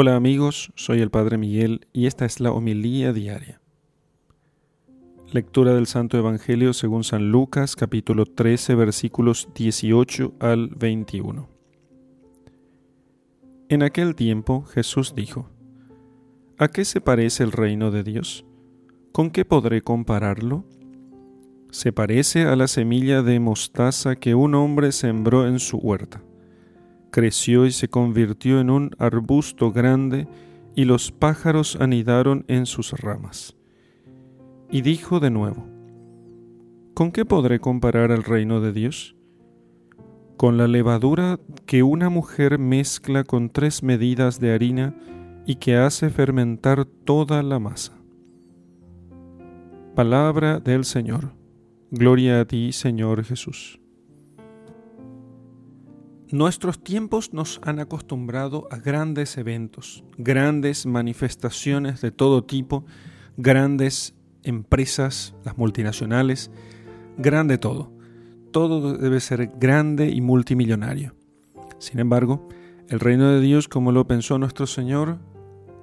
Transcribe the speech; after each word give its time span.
Hola 0.00 0.14
amigos, 0.14 0.70
soy 0.76 1.00
el 1.00 1.10
Padre 1.10 1.38
Miguel 1.38 1.88
y 1.92 2.06
esta 2.06 2.24
es 2.24 2.38
la 2.38 2.52
homilía 2.52 3.12
diaria. 3.12 3.60
Lectura 5.32 5.74
del 5.74 5.88
Santo 5.88 6.16
Evangelio 6.16 6.72
según 6.72 7.02
San 7.02 7.32
Lucas 7.32 7.74
capítulo 7.74 8.24
13 8.24 8.76
versículos 8.76 9.48
18 9.56 10.34
al 10.38 10.68
21. 10.68 11.48
En 13.70 13.82
aquel 13.82 14.14
tiempo 14.14 14.62
Jesús 14.66 15.16
dijo, 15.16 15.50
¿A 16.58 16.68
qué 16.68 16.84
se 16.84 17.00
parece 17.00 17.42
el 17.42 17.50
reino 17.50 17.90
de 17.90 18.04
Dios? 18.04 18.44
¿Con 19.10 19.32
qué 19.32 19.44
podré 19.44 19.82
compararlo? 19.82 20.64
Se 21.72 21.92
parece 21.92 22.44
a 22.44 22.54
la 22.54 22.68
semilla 22.68 23.22
de 23.22 23.40
mostaza 23.40 24.14
que 24.14 24.36
un 24.36 24.54
hombre 24.54 24.92
sembró 24.92 25.48
en 25.48 25.58
su 25.58 25.78
huerta 25.78 26.22
creció 27.10 27.66
y 27.66 27.72
se 27.72 27.88
convirtió 27.88 28.60
en 28.60 28.70
un 28.70 28.90
arbusto 28.98 29.72
grande, 29.72 30.28
y 30.74 30.84
los 30.84 31.10
pájaros 31.10 31.76
anidaron 31.80 32.44
en 32.48 32.66
sus 32.66 32.92
ramas. 32.92 33.56
Y 34.70 34.82
dijo 34.82 35.18
de 35.18 35.30
nuevo, 35.30 35.66
¿Con 36.94 37.12
qué 37.12 37.24
podré 37.24 37.60
comparar 37.60 38.10
el 38.10 38.24
reino 38.24 38.60
de 38.60 38.72
Dios? 38.72 39.14
Con 40.36 40.56
la 40.56 40.66
levadura 40.66 41.38
que 41.64 41.84
una 41.84 42.10
mujer 42.10 42.58
mezcla 42.58 43.22
con 43.22 43.50
tres 43.50 43.84
medidas 43.84 44.40
de 44.40 44.52
harina 44.52 44.96
y 45.46 45.56
que 45.56 45.76
hace 45.76 46.10
fermentar 46.10 46.84
toda 46.84 47.42
la 47.44 47.58
masa. 47.60 47.92
Palabra 49.94 50.58
del 50.58 50.84
Señor. 50.84 51.34
Gloria 51.90 52.40
a 52.40 52.44
ti, 52.44 52.72
Señor 52.72 53.24
Jesús. 53.24 53.80
Nuestros 56.30 56.84
tiempos 56.84 57.32
nos 57.32 57.58
han 57.62 57.78
acostumbrado 57.78 58.68
a 58.70 58.76
grandes 58.76 59.38
eventos, 59.38 60.04
grandes 60.18 60.84
manifestaciones 60.84 62.02
de 62.02 62.10
todo 62.10 62.44
tipo, 62.44 62.84
grandes 63.38 64.14
empresas, 64.42 65.34
las 65.42 65.56
multinacionales, 65.56 66.50
grande 67.16 67.56
todo. 67.56 67.90
Todo 68.50 68.98
debe 68.98 69.20
ser 69.20 69.52
grande 69.58 70.10
y 70.10 70.20
multimillonario. 70.20 71.14
Sin 71.78 71.98
embargo, 71.98 72.46
el 72.90 73.00
reino 73.00 73.30
de 73.30 73.40
Dios, 73.40 73.66
como 73.66 73.90
lo 73.90 74.06
pensó 74.06 74.38
nuestro 74.38 74.66
Señor, 74.66 75.18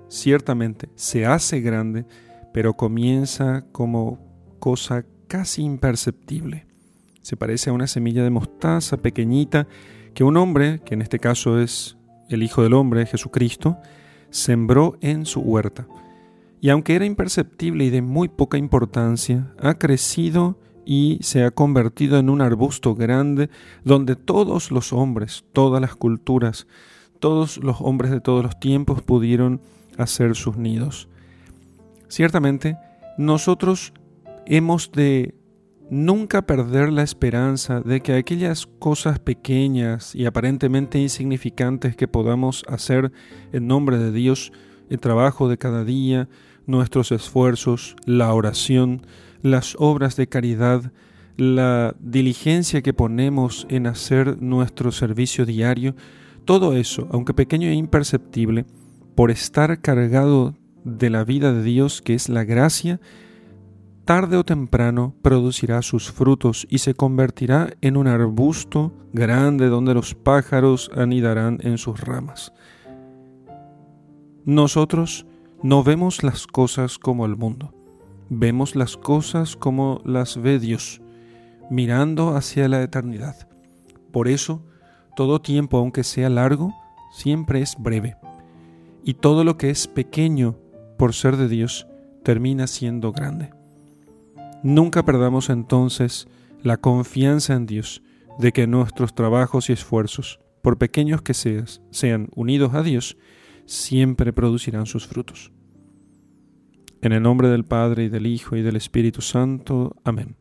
ciertamente 0.10 0.90
se 0.94 1.26
hace 1.26 1.60
grande, 1.62 2.06
pero 2.54 2.76
comienza 2.76 3.66
como 3.72 4.20
cosa 4.60 5.06
casi 5.28 5.64
imperceptible. 5.64 6.68
Se 7.24 7.36
parece 7.36 7.72
a 7.72 7.74
una 7.74 7.88
semilla 7.88 8.24
de 8.24 8.30
mostaza 8.30 8.98
pequeñita 8.98 9.68
que 10.16 10.24
un 10.24 10.38
hombre, 10.38 10.80
que 10.84 10.96
en 10.96 11.02
este 11.02 11.20
caso 11.20 11.60
es 11.60 11.98
el 12.30 12.42
Hijo 12.42 12.64
del 12.64 12.74
Hombre, 12.74 13.06
Jesucristo, 13.06 13.78
sembró 14.32 14.98
en 15.02 15.26
su 15.26 15.42
huerta. 15.42 15.88
Y 16.62 16.70
aunque 16.70 16.96
era 16.96 17.06
imperceptible 17.06 17.86
y 17.86 17.90
de 17.90 18.02
muy 18.02 18.30
poca 18.30 18.58
importancia, 18.58 19.54
ha 19.60 19.76
crecido 19.76 20.58
y 20.86 21.20
se 21.22 21.44
ha 21.44 21.52
convertido 21.52 22.18
en 22.18 22.30
un 22.30 22.42
arbusto 22.42 22.96
grande 22.96 23.50
donde 23.84 24.16
todos 24.16 24.72
los 24.72 24.94
hombres, 24.94 25.44
todas 25.52 25.82
las 25.82 25.96
culturas, 25.96 26.66
todos 27.20 27.58
los 27.58 27.78
hombres 27.82 28.10
de 28.10 28.22
todos 28.22 28.44
los 28.44 28.60
tiempos 28.60 29.02
pudieron 29.02 29.62
hacer 29.98 30.36
sus 30.36 30.58
nidos. 30.58 31.10
Ciertamente, 32.08 32.78
nosotros 33.18 33.94
hemos 34.46 34.92
de 34.92 35.36
nunca 35.90 36.46
perder 36.46 36.92
la 36.92 37.04
esperanza 37.04 37.82
de 37.82 38.02
que 38.02 38.14
aquellas 38.14 38.68
cosas 38.80 39.20
pequeñas 39.20 40.16
y 40.16 40.26
aparentemente 40.26 41.00
insignificantes 41.00 41.96
que 41.96 42.08
podamos 42.08 42.64
hacer 42.68 43.12
en 43.52 43.68
nombre 43.68 43.98
de 43.98 44.12
Dios, 44.12 44.52
el 44.90 45.00
trabajo 45.00 45.50
de 45.50 45.58
cada 45.58 45.84
día, 45.84 46.28
nuestros 46.66 47.12
esfuerzos, 47.12 47.96
la 48.06 48.34
oración, 48.34 49.06
las 49.42 49.76
obras 49.78 50.16
de 50.16 50.28
caridad, 50.28 50.92
la 51.38 51.96
diligencia 52.00 52.82
que 52.82 52.94
ponemos 52.94 53.68
en 53.70 53.88
hacer 53.88 54.42
nuestro 54.42 54.92
servicio 54.92 55.46
diario, 55.46 55.96
todo 56.46 56.76
eso, 56.76 57.08
aunque 57.12 57.34
pequeño 57.34 57.68
e 57.68 57.74
imperceptible, 57.74 58.66
por 59.16 59.32
estar 59.32 59.82
cargado 59.82 60.56
de 60.84 61.10
la 61.10 61.24
vida 61.24 61.52
de 61.52 61.64
Dios, 61.64 62.02
que 62.02 62.14
es 62.14 62.30
la 62.30 62.44
gracia, 62.44 63.00
tarde 64.06 64.38
o 64.38 64.46
temprano 64.46 65.16
producirá 65.24 65.82
sus 65.82 66.12
frutos 66.12 66.68
y 66.70 66.78
se 66.78 66.94
convertirá 66.94 67.74
en 67.82 67.98
un 67.98 68.08
arbusto 68.08 68.94
grande 69.14 69.68
donde 69.68 69.96
los 69.96 70.14
pájaros 70.14 70.92
anidarán 70.96 71.58
en 71.62 71.80
sus 71.80 72.00
ramas. 72.00 72.54
Nosotros 74.46 75.26
no 75.64 75.84
vemos 75.84 76.24
las 76.24 76.46
cosas 76.46 77.00
como 77.00 77.26
el 77.26 77.36
mundo, 77.36 77.74
vemos 78.30 78.76
las 78.76 78.96
cosas 78.96 79.56
como 79.56 80.02
las 80.06 80.40
ve 80.40 80.60
Dios, 80.60 81.02
mirando 81.72 82.36
hacia 82.36 82.70
la 82.70 82.84
eternidad. 82.84 83.50
Por 84.12 84.28
eso, 84.28 84.64
todo 85.16 85.42
tiempo, 85.42 85.80
aunque 85.80 86.04
sea 86.04 86.30
largo, 86.30 86.76
siempre 87.12 87.62
es 87.62 87.76
breve, 87.80 88.18
y 89.04 89.16
todo 89.16 89.44
lo 89.44 89.58
que 89.58 89.72
es 89.72 89.88
pequeño 89.88 90.60
por 91.00 91.14
ser 91.14 91.38
de 91.38 91.48
Dios 91.48 91.88
termina 92.24 92.68
siendo 92.68 93.12
grande. 93.12 93.55
Nunca 94.64 95.04
perdamos 95.04 95.50
entonces 95.50 96.28
la 96.64 96.78
confianza 96.78 97.54
en 97.54 97.66
Dios 97.66 98.02
de 98.40 98.52
que 98.52 98.68
nuestros 98.68 99.16
trabajos 99.16 99.70
y 99.70 99.74
esfuerzos, 99.74 100.40
por 100.62 100.78
pequeños 100.78 101.22
que 101.22 101.34
seas, 101.34 101.82
sean 101.92 102.30
unidos 102.36 102.74
a 102.74 102.84
Dios, 102.84 103.18
siempre 103.66 104.34
producirán 104.34 104.86
sus 104.86 105.08
frutos. 105.08 105.52
En 107.02 107.12
el 107.12 107.22
nombre 107.22 107.50
del 107.50 107.66
Padre 107.66 108.06
y 108.06 108.10
del 108.10 108.26
Hijo 108.26 108.56
y 108.56 108.62
del 108.62 108.76
Espíritu 108.76 109.22
Santo. 109.22 109.96
Amén. 110.04 110.38